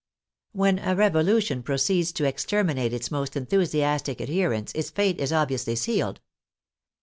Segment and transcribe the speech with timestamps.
[0.53, 6.21] When a Revolution proceeds to exterminate its most enthusiastic adherents its fate is obviously sealed.